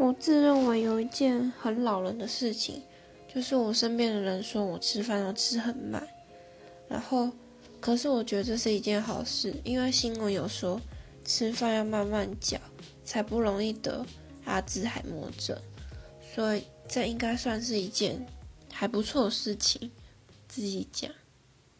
[0.00, 2.82] 我自认为有一件很老人的事情
[3.28, 6.02] 就是我身边的人说我吃饭要吃很慢
[6.88, 7.30] 然后
[7.82, 10.80] 可是我觉得这是一件好事因为新闻有说
[11.22, 12.58] 吃饭要慢慢嚼
[13.04, 14.06] 才不容易得
[14.46, 15.54] 阿兹海默症
[16.34, 18.26] 所以这应该算是一件
[18.72, 19.90] 还不错的事情
[20.48, 21.12] 自己讲。